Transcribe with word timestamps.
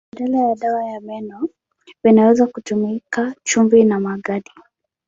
Badala 0.13 0.37
ya 0.49 0.55
dawa 0.55 0.85
ya 0.85 0.99
meno 1.01 1.49
vinaweza 2.03 2.47
kutumika 2.47 3.35
chumvi 3.43 3.83
na 3.83 3.99
magadi. 3.99 4.51